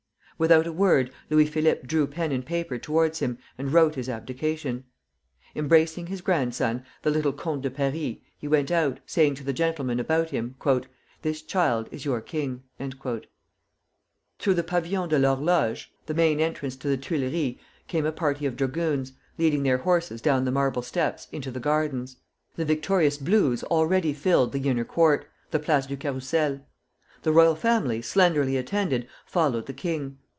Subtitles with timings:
[0.41, 4.85] Without a word, Louis Philippe drew pen and paper towards him and wrote his abdication.
[5.53, 9.99] Embracing his grandson, the little Comte de Paris, he went out, saying to the gentlemen
[9.99, 10.55] about him:
[11.21, 16.97] "This child is your king." Through the Pavillon de l'Horloge, the main entrance to the
[16.97, 17.57] Tuileries,
[17.87, 22.17] came a party of dragoons, leading their horses down the marble steps into the gardens.
[22.55, 26.61] The victorious blouses already filled the inner court, the Place du Carrousel.
[27.21, 30.17] The royal family, slenderly attended, followed the king.